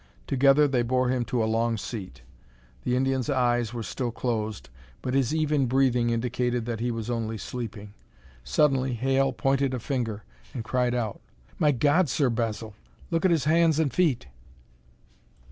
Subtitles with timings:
[0.25, 2.23] Together they bore him to a long seat.
[2.83, 4.71] The Indian's eyes were still closed,
[5.03, 7.93] but his even breathing indicated that he was only sleeping.
[8.43, 10.23] Suddenly Hale pointed a finger
[10.55, 11.21] and cried out.
[11.59, 12.73] "My God, Sir Basil,
[13.11, 14.25] look at his hands and feet!"